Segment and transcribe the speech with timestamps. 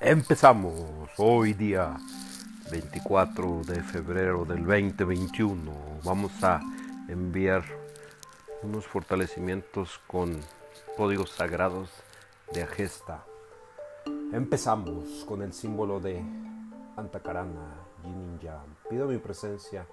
[0.00, 1.96] Empezamos hoy día
[2.70, 5.72] 24 de febrero del 2021.
[6.04, 6.60] Vamos a
[7.08, 7.64] enviar
[8.62, 10.38] unos fortalecimientos con
[10.96, 11.90] códigos sagrados
[12.52, 13.24] de Agesta.
[14.32, 16.22] Empezamos con el símbolo de
[16.96, 17.74] Antakarana,
[18.04, 18.76] Yin Yang.
[18.88, 19.84] Pido mi presencia,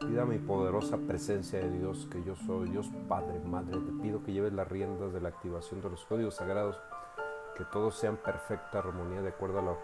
[0.00, 3.78] pido mi poderosa presencia de Dios que yo soy, Dios Padre, Madre.
[3.78, 6.76] Te pido que lleves las riendas de la activación de los códigos sagrados
[7.56, 9.76] que todo sea perfecta armonía de acuerdo a la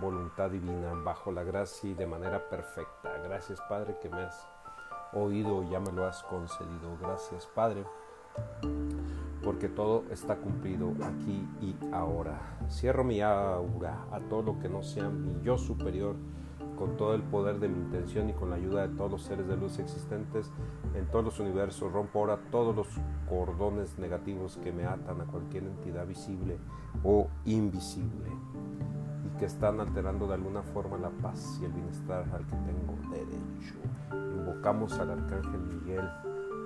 [0.00, 3.16] voluntad divina, bajo la gracia y de manera perfecta.
[3.22, 4.46] Gracias Padre que me has
[5.12, 6.96] oído, ya me lo has concedido.
[7.00, 7.84] Gracias Padre,
[9.44, 12.40] porque todo está cumplido aquí y ahora.
[12.68, 16.16] Cierro mi aura a todo lo que no sea mi yo superior
[16.76, 19.48] con todo el poder de mi intención y con la ayuda de todos los seres
[19.48, 20.50] de luz existentes
[20.94, 22.88] en todos los universos, rompo ahora todos los
[23.28, 26.58] cordones negativos que me atan a cualquier entidad visible
[27.02, 28.30] o invisible
[29.24, 32.96] y que están alterando de alguna forma la paz y el bienestar al que tengo
[33.10, 33.74] derecho.
[34.36, 36.08] Invocamos al Arcángel Miguel,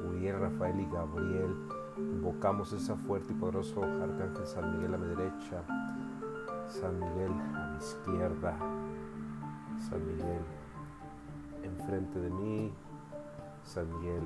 [0.09, 1.57] Uriel, Rafael y Gabriel.
[1.97, 5.63] Invocamos esa fuerte y poderoso Arcángel San Miguel a mi derecha,
[6.67, 8.57] San Miguel a mi izquierda,
[9.81, 10.43] San Miguel
[11.63, 12.73] enfrente de mí,
[13.65, 14.23] San Miguel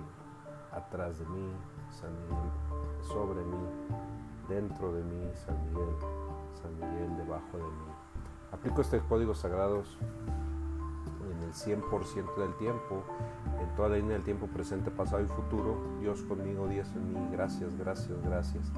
[0.73, 1.51] atrás de mí,
[1.91, 2.51] San Miguel
[3.01, 3.67] sobre mí,
[4.49, 5.95] dentro de mí, San Miguel,
[6.61, 7.93] San Miguel debajo de mí.
[8.53, 9.99] Aplico estos códigos sagrados
[11.31, 13.03] en el 100% del tiempo,
[13.61, 15.77] en toda la línea del tiempo presente, pasado y futuro.
[16.01, 18.73] Dios conmigo, Dios en mí, gracias, gracias, gracias.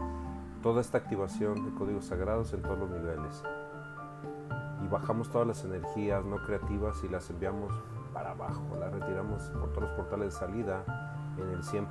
[0.62, 3.42] Toda esta activación de códigos sagrados en todos los niveles
[4.86, 7.72] bajamos todas las energías no creativas y las enviamos
[8.12, 10.84] para abajo, las retiramos por todos los portales de salida
[11.38, 11.90] en el 100%,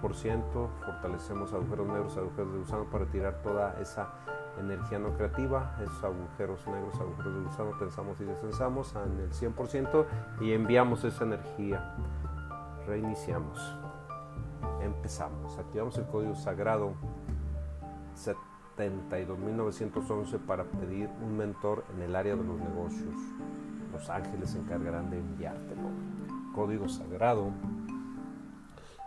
[0.86, 4.10] fortalecemos agujeros negros, agujeros de gusano para retirar toda esa
[4.60, 10.06] energía no creativa, esos agujeros negros, agujeros de gusano, pensamos y descansamos en el 100%
[10.42, 11.96] y enviamos esa energía.
[12.88, 13.78] Reiniciamos,
[14.82, 16.94] empezamos, activamos el código sagrado.
[18.14, 18.38] Set
[18.78, 23.16] 72.911 para pedir un mentor en el área de los negocios.
[23.92, 25.90] Los ángeles se encargarán de enviártelo.
[26.54, 27.52] Código sagrado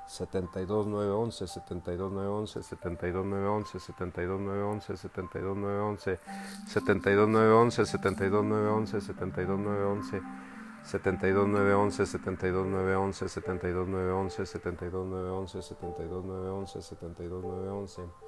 [0.06, 6.18] 72911, 72911, 72911, 72911, 72911,
[6.66, 10.22] 72911, 72911, 72911.
[10.84, 18.27] 72911, 72911, 72911, 72911, 72911, 72911.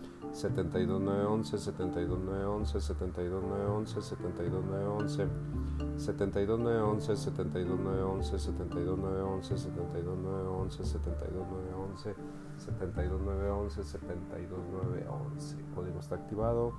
[0.31, 5.29] 72911, 72911, 72911, 72911,
[5.97, 12.15] 72911, 72911, 72911, 72911, 72911,
[12.57, 15.57] 72911, 72911.
[15.75, 16.73] Código está activado.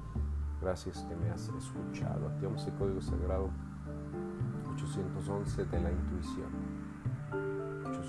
[0.60, 2.28] Gracias que me has escuchado.
[2.28, 3.48] Activamos el código sagrado
[4.74, 6.50] 811 de la intuición.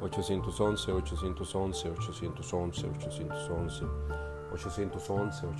[0.00, 3.86] 811, 811, 811, 811, 811, 811,
[4.52, 5.56] 811,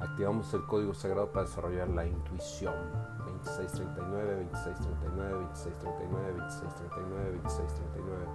[0.00, 2.74] Activamos el código sagrado para desarrollar la intuición.
[3.44, 8.26] 2639, 2639, 2639, 2639, 2639,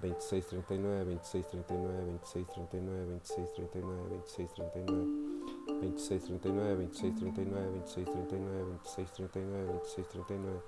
[0.00, 5.30] 26, 39, 26, 39, 26, 39, 26, 39, 26, 39.
[5.80, 10.60] 26, 39, 26, 39, 26, 39, 26, 39, 26, 39.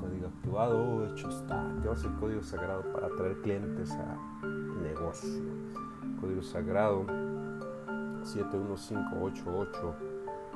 [0.00, 1.70] Código activado, hecho está.
[1.70, 4.16] Activas el código sagrado para atraer clientes a
[4.82, 5.44] negocio.
[6.20, 7.06] Código sagrado
[8.24, 10.05] 71588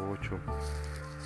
[0.00, 0.40] 71588,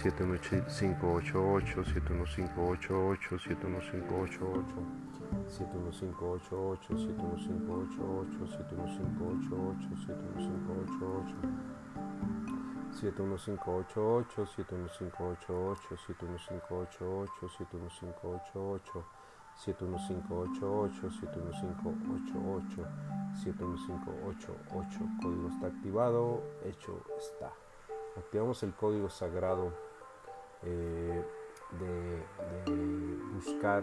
[0.02, 5.03] 71588, 71588, 71588.
[5.48, 11.34] 71588, 71588, 71588, 71588,
[13.00, 17.34] 71588, 71588, 71588,
[17.66, 19.04] 71588,
[19.56, 22.86] 71588, 71588,
[23.42, 25.04] 71588.
[25.22, 27.52] Código está activado, hecho está.
[28.16, 29.72] Activamos el código sagrado
[30.62, 31.24] eh,
[31.78, 32.22] de,
[32.72, 33.82] de buscar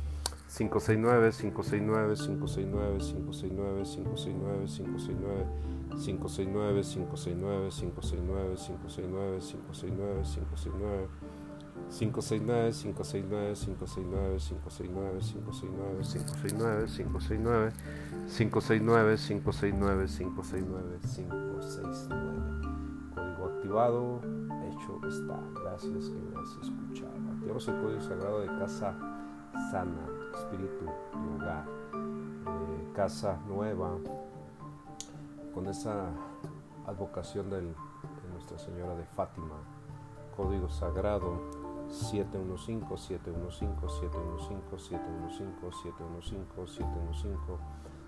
[0.51, 5.47] 569, 569, 569, 569, 569, 569,
[5.95, 11.07] 569, 569, 569, 569, 569, 569.
[11.89, 17.71] 569 569 569 569 569 569 569
[18.27, 22.61] 569 569 569 569
[23.15, 24.21] código activado
[24.69, 28.95] hecho está gracias que me has escuchado activamos el código sagrado de casa
[29.71, 33.97] sana espíritu de hogar, eh, casa nueva,
[35.53, 36.09] con esa
[36.87, 39.55] advocación del, de Nuestra Señora de Fátima,
[40.35, 41.39] código sagrado
[41.89, 47.80] 715, 715, 715, 715, 715, 715, 715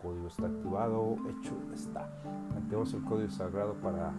[0.00, 2.08] Código está activado, hecho está.
[2.56, 4.12] Activamos el código sagrado para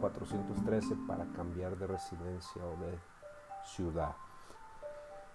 [0.00, 2.98] 413 para cambiar de residencia o de
[3.64, 4.14] ciudad.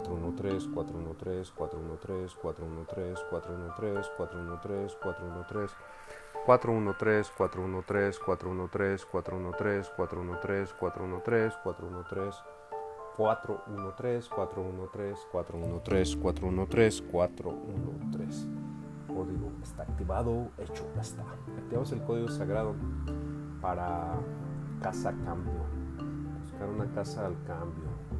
[0.00, 4.96] 413, 413, 413, 413, 413, 413, 413,
[6.44, 10.18] 413, 413, 413, 413, 413, 413,
[11.54, 12.24] 413,
[13.16, 14.30] 413, 413,
[15.30, 18.48] 413, 413, 413.
[19.06, 21.22] Código está activado, hecho ya está.
[21.56, 22.74] Activamos el código sagrado
[23.60, 24.18] para
[24.82, 25.62] casa cambio.
[26.42, 28.13] Buscar una casa al cambio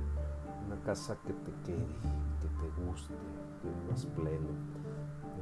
[0.85, 1.87] casa que te quede,
[2.41, 3.15] que te guste,
[3.63, 4.49] que vivas pleno.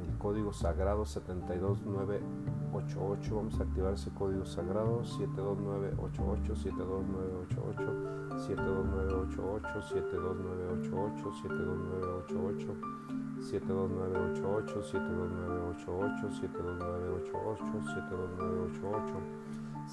[0.01, 13.03] El código sagrado 72988, vamos a activar ese código sagrado 72988, 72988, 72988, 72988, 72988.
[13.43, 19.19] 72988, 72988, 72988, 72988.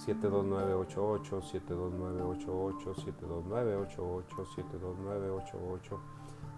[0.01, 6.01] 72988, 72988, 72988, 72988,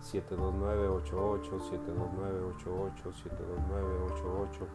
[0.01, 4.71] 72988, 72988, 72988,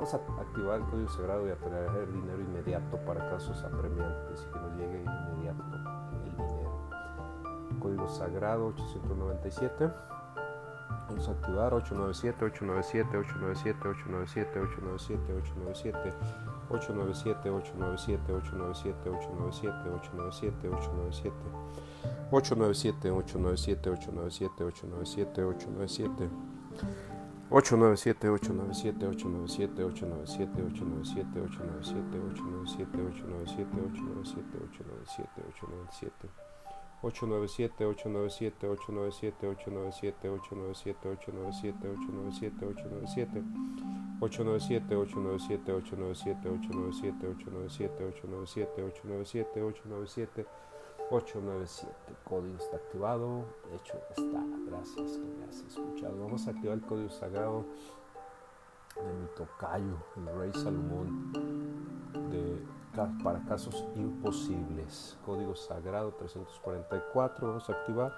[0.00, 4.58] Vamos a activar el código sagrado y atraer dinero inmediato para casos apremiantes y que
[4.58, 5.62] nos llegue inmediato
[6.14, 6.88] el dinero.
[7.78, 9.90] Código sagrado 897.
[11.06, 16.14] Vamos a activar 897, 897, 897, 897, 897,
[16.70, 20.70] 897, 897, 897, 897, 897, 897,
[22.30, 26.30] 897, 897, 897, 897, 897, 897.
[27.52, 36.30] 897 897 897 897 897 897 897 897 897 897
[37.02, 42.54] 897 897 897 897 897 897 897 897 897 897
[44.20, 50.46] 897 897 897 897 897 897 897 897 897 897 897 897 897 897 897
[51.10, 51.92] 897.
[52.24, 53.44] Código está activado.
[53.68, 54.42] De hecho, está.
[54.66, 56.16] Gracias que me has escuchado.
[56.18, 57.64] Vamos a activar el código sagrado
[58.96, 61.32] de mi tocayo, el rey Salomón,
[62.30, 62.64] de,
[63.24, 65.18] para casos imposibles.
[65.24, 67.46] Código sagrado 344.
[67.48, 68.12] Vamos a activar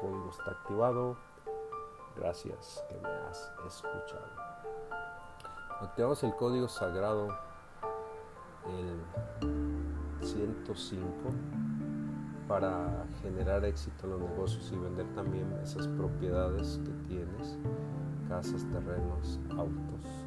[0.00, 1.16] Código está activado.
[2.16, 4.26] Gracias que me has escuchado.
[5.80, 7.28] Activamos el código sagrado,
[8.66, 11.75] el 105
[12.48, 17.58] para generar éxito en los negocios y vender también esas propiedades que tienes,
[18.28, 20.26] casas, terrenos, autos.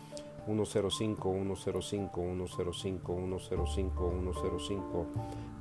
[0.45, 5.07] 105, 105, 105, 105, 105, 105,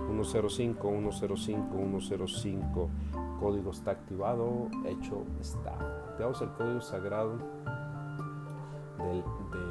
[0.07, 2.89] 105, 105, 105, 105.
[3.39, 5.73] Código está activado, hecho está.
[6.09, 7.37] Activamos el código sagrado
[8.97, 9.63] del, de,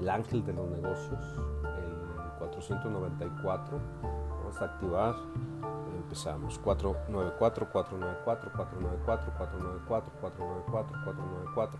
[0.00, 1.49] el ángel de los negocios
[2.54, 3.80] 494.
[4.02, 5.14] Vamos a activar.
[5.96, 6.58] Empezamos.
[6.58, 11.78] 494, 494, 494, 494, 494, 494,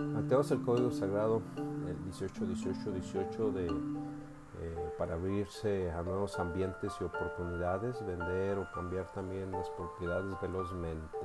[0.00, 6.38] Mateo es el código sagrado, el 18, 18, 18 de, eh, para abrirse a nuevos
[6.38, 11.18] ambientes y oportunidades, vender o cambiar también las propiedades velozmente.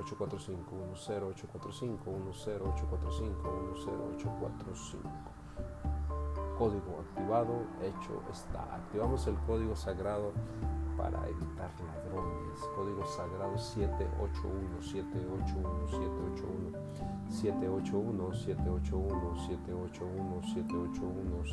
[0.00, 5.40] 845 10845 10845 10845
[6.60, 8.74] Código activado, hecho está.
[8.74, 10.32] Activamos el código sagrado
[10.98, 12.60] para evitar ladrones.
[12.76, 16.76] Código sagrado 781 781 781
[17.30, 21.46] 781 781 781 781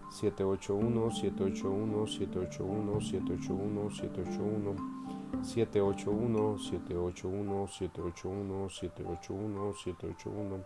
[0.09, 4.94] 781 781 781 781 781
[5.43, 10.65] 781, 781, 781, 781, 781,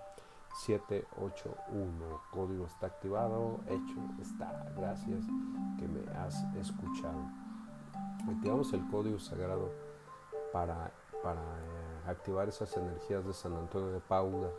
[0.65, 2.21] 781.
[2.31, 4.71] Código está activado, hecho está.
[4.75, 5.25] Gracias
[5.77, 7.19] que me has escuchado.
[8.29, 9.71] Activamos el código sagrado
[10.51, 10.91] para,
[11.23, 14.49] para eh, activar esas energías de San Antonio de Paula,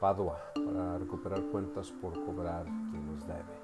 [0.00, 3.63] Padua, para recuperar cuentas por cobrar quien nos debe.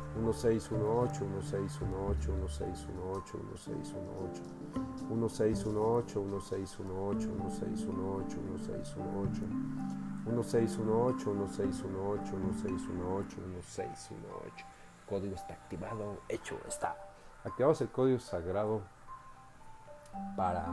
[0.15, 4.41] 1618, 1618, 1618, 1618,
[5.09, 7.41] 1618, 1618,
[7.79, 9.41] 1618,
[10.25, 14.65] 1618, 1618, 1618, 1618, 1618.
[15.07, 16.95] Código está activado, hecho está.
[17.43, 18.81] Activamos el código sagrado
[20.35, 20.67] para,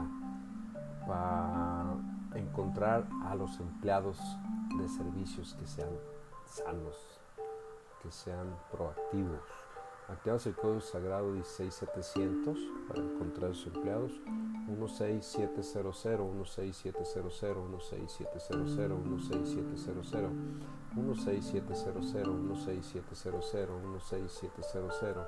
[1.07, 1.95] para
[2.35, 4.19] encontrar a los empleados
[4.77, 5.89] de servicios que sean
[6.45, 7.18] sanos,
[8.01, 9.39] que sean proactivos.
[10.09, 12.57] Activas el código sagrado 16700
[12.87, 14.11] para encontrar a sus empleados.
[14.67, 23.23] 16700, 16700, 16700, 16700, 16700, 16700,
[24.03, 25.27] 16700.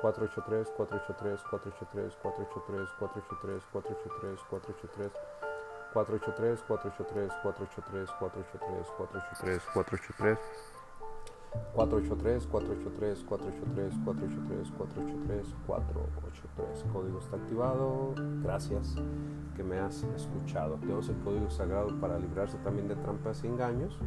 [0.00, 5.12] 483, 483, 483, 483, 483, 483,
[5.92, 10.40] 483, 483, 483, 483, 483, 483, 483,
[11.74, 16.92] 483, 483, 483, 483, 483, 483.
[16.92, 18.14] Código está activado.
[18.42, 18.94] Gracias
[19.56, 20.76] que me has escuchado.
[20.76, 23.98] Tenemos el código sagrado para librarse también de trampas y engaños.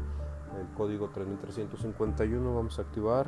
[0.58, 3.28] El código 3351 vamos a activar.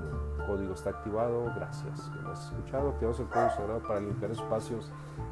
[0.01, 2.09] 3351 código está activado, gracias.
[2.09, 4.91] Que me has escuchado, activamos el código sagrado para limpiar espacios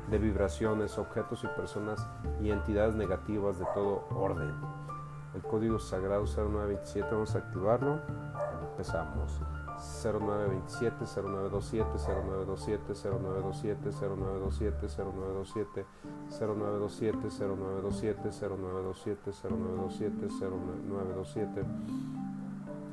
[0.09, 2.07] de vibraciones, objetos y personas
[2.41, 4.53] y entidades negativas de todo orden.
[5.35, 7.99] El código sagrado 0927, vamos a activarlo.
[8.71, 9.41] Empezamos.
[10.03, 15.85] 0927 0927 0927 0927 0927 0927
[16.29, 20.27] 0927 0927 0927 0927 0927
[20.89, 22.48] 0927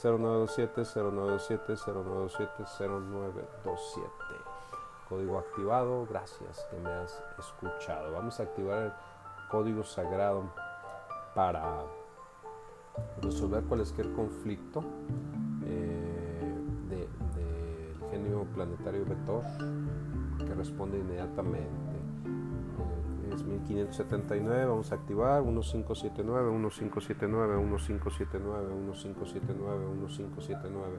[0.03, 4.11] 0927 0927 0927 0927 0927
[5.09, 8.13] Código activado, gracias que me has escuchado.
[8.13, 8.93] Vamos a activar el
[9.51, 10.51] código sagrado
[11.35, 11.85] para
[13.23, 14.85] resolver cualquier conflicto
[18.59, 19.43] planetario vector
[20.45, 21.88] que responde inmediatamente.
[23.39, 29.89] Eh, es 1579, vamos a activar 1579, 1579, 1579, 1579, 1579.
[29.99, 30.99] 1579,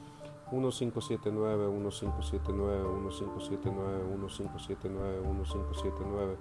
[0.51, 6.37] 1579, 1579, 1579, 1579, 1579, 1579,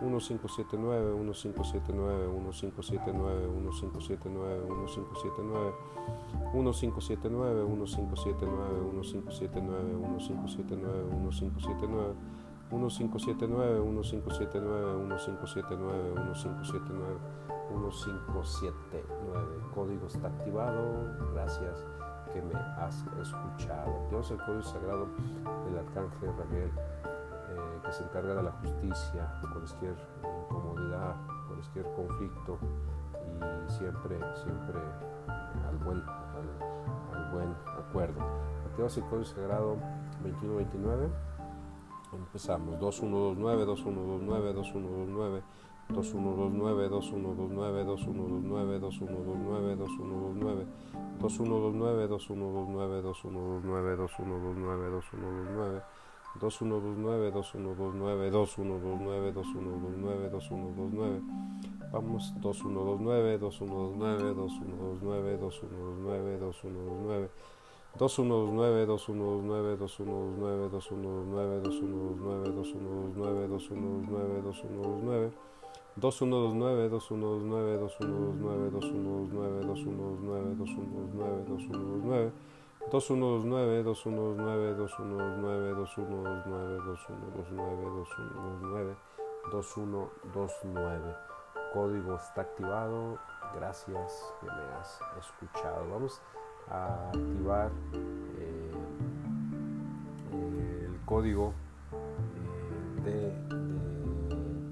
[0.00, 4.68] 1579, 1579, 1579, 1579, 1579,
[6.52, 7.64] 1579, 1579,
[12.70, 17.18] 1579, 1579, 1579, 1579, 1579,
[17.70, 19.04] 1579.
[19.74, 21.16] Código está activado.
[21.32, 22.03] Gracias
[22.34, 24.08] que me has escuchado.
[24.10, 25.06] Dios, el código sagrado
[25.64, 26.70] del arcángel Raguel,
[27.48, 29.94] eh, que se encarga de la justicia, cualquier
[30.42, 31.14] incomodidad,
[31.46, 32.58] cualquier conflicto
[33.14, 34.80] y siempre, siempre
[35.68, 36.02] al buen,
[37.12, 38.20] al, buen acuerdo.
[38.76, 39.76] Dios, el código sagrado
[40.22, 41.08] 2129.
[42.12, 45.42] Empezamos 2129, 2129, 2129.
[45.88, 50.66] 2129, 2129, 2129, 2129, 2129,
[51.18, 55.80] 2129, 2129, 2129, 2129,
[56.34, 61.22] 2129, 2129, 2129, 2129, 2129, 2129,
[61.92, 67.28] vamos 2129, 2129, 2129, 2129,
[67.98, 75.53] 2129, 2129, 2129, 2129, 2129, 2129, 2129, 2129,
[75.96, 82.32] 2129, 2129, 2129, 2129, 2129, 2129,
[82.90, 87.84] 2129, 2129, 2129, 2129, 2129,
[88.14, 88.96] 2129,
[89.52, 91.14] 2129.
[91.72, 93.18] Código está activado.
[93.54, 95.88] Gracias que me has escuchado.
[95.90, 96.20] Vamos
[96.68, 98.70] a activar eh,
[100.86, 101.52] el código
[101.92, 103.93] eh, de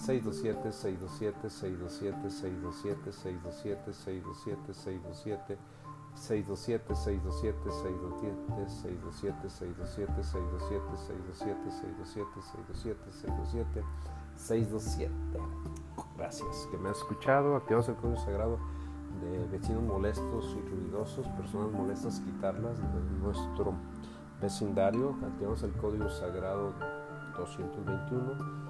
[0.00, 5.58] 627 627 627 627 627 627
[6.14, 13.84] 627 627 627 627 627 627 627 627 627
[14.36, 15.12] 627
[16.16, 17.56] Gracias que me has escuchado.
[17.56, 18.58] Activamos el código sagrado
[19.20, 23.74] de vecinos molestos y ruidosos, personas molestas, quitarlas de nuestro
[24.40, 25.14] vecindario.
[25.22, 26.72] Activamos el código sagrado
[27.36, 28.69] 221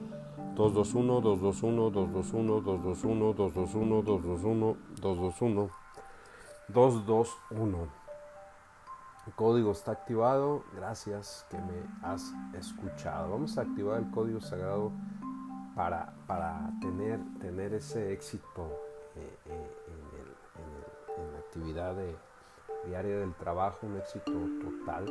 [9.27, 10.63] El código está activado.
[10.75, 13.31] Gracias que me has escuchado.
[13.31, 14.91] Vamos a activar el código sagrado
[15.75, 18.67] para, para tener, tener ese éxito
[19.15, 20.27] eh, eh, en, el,
[20.57, 22.15] en, el, en, la actividad de,
[22.87, 24.31] diaria del trabajo, un éxito
[24.61, 25.05] total.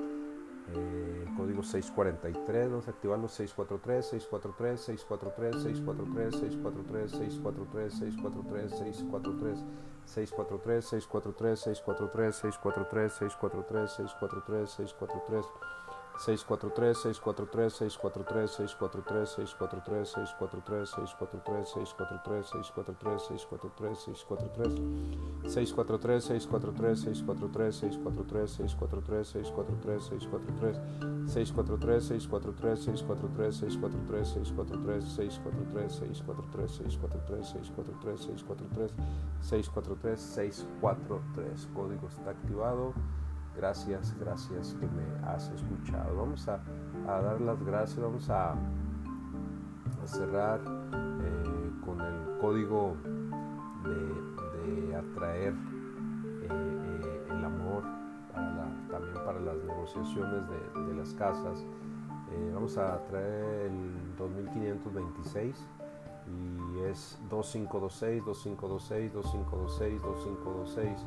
[0.75, 9.65] Eh, código 643, vamos a activarlo 643, 643, 643, 643, 643, 643, 643, 643.
[10.11, 15.47] 643 643 643 643 643 643 643 643 643
[16.21, 24.75] 643 643 643 643 643 643 643 643 643 643
[25.49, 30.05] 643 643 643 643 643 643 643
[31.25, 33.53] 643 643 643 643
[34.61, 38.91] 643 643 643 643 643
[39.41, 42.95] 643 643 código está activado
[43.57, 46.17] Gracias, gracias que me has escuchado.
[46.17, 46.61] Vamos a,
[47.07, 48.55] dar las gracias, vamos a,
[50.05, 52.97] cerrar eh, con el código
[53.85, 57.85] de, atraer eh, eh, el amor
[58.91, 61.65] también para las negociaciones de, las casas.
[62.55, 65.57] vamos a traer el 2526
[66.27, 71.07] y es 2526, 2526, 2526, 2526.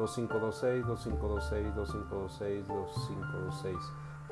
[0.00, 3.76] 2526, 2526, 2526, 2526.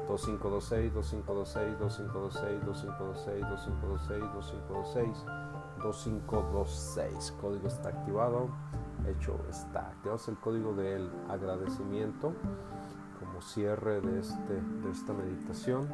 [0.07, 5.25] 2526, 2526, 2526, 2526, 2526, 2526,
[5.83, 7.33] 2526.
[7.41, 8.49] Código está activado,
[9.07, 9.89] hecho está.
[9.89, 12.33] Activado el código del agradecimiento
[13.21, 15.89] como cierre de, este, de esta meditación,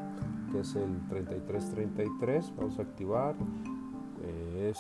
[0.53, 2.55] que es el 3333.
[2.57, 3.35] Vamos a activar.
[4.57, 4.79] Es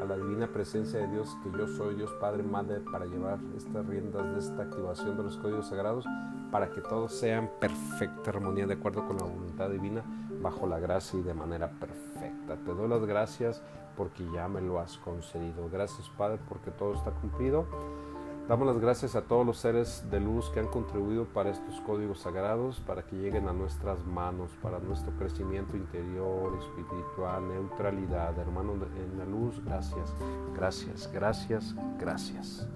[0.00, 3.86] a la divina presencia de Dios que yo soy Dios Padre Madre para llevar estas
[3.86, 6.04] riendas de esta activación de los códigos sagrados
[6.54, 10.04] para que todos sean perfecta armonía de acuerdo con la voluntad divina,
[10.40, 12.54] bajo la gracia y de manera perfecta.
[12.64, 13.60] Te doy las gracias
[13.96, 15.68] porque ya me lo has concedido.
[15.68, 17.66] Gracias Padre porque todo está cumplido.
[18.48, 22.20] Damos las gracias a todos los seres de luz que han contribuido para estos códigos
[22.20, 28.38] sagrados, para que lleguen a nuestras manos, para nuestro crecimiento interior, espiritual, neutralidad.
[28.38, 30.14] Hermano en la luz, gracias,
[30.54, 32.68] gracias, gracias, gracias.